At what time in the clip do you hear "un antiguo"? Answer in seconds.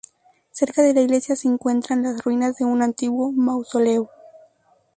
2.65-3.31